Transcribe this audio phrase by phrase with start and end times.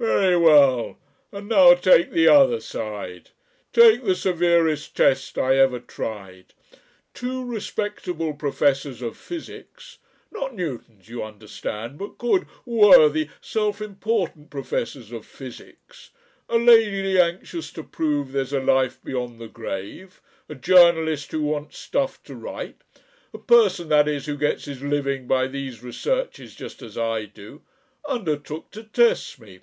[0.00, 0.96] "Very well,
[1.32, 3.30] and now take the other side.
[3.72, 6.54] Take the severest test I ever tried.
[7.14, 9.98] Two respectable professors of physics
[10.30, 16.10] not Newtons, you understand, but good, worthy, self important professors of physics
[16.48, 21.76] a lady anxious to prove there's a life beyond the grave, a journalist who wants
[21.76, 22.82] stuff to write
[23.34, 27.62] a person, that is, who gets his living by these researches just as I do
[28.08, 29.58] undertook to test me.